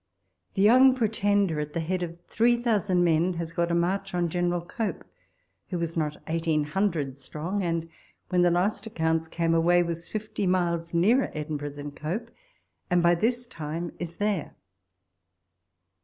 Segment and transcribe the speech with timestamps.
[0.55, 4.29] The young Pretender, at the head of three thousand men, has got a march on
[4.29, 5.03] General Cope,
[5.69, 7.87] who is not eighteen hundred strong; and
[8.29, 12.31] when the last accounts came away, was fifty miles nearer Edinburgh than Cope,
[12.89, 14.55] and by this time is there.